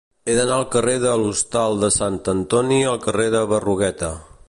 He 0.31 0.35
d'anar 0.37 0.47
del 0.59 0.63
carrer 0.75 0.95
de 1.03 1.11
l'Hostal 1.25 1.77
de 1.85 1.91
Sant 1.99 2.19
Antoni 2.35 2.83
al 2.95 3.01
carrer 3.09 3.31
de 3.37 3.47
Berruguete. 3.57 4.13